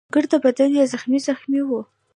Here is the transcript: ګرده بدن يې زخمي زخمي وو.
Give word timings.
ګرده 0.13 0.37
بدن 0.45 0.71
يې 0.77 0.83
زخمي 0.93 1.19
زخمي 1.27 1.61
وو. 1.65 1.81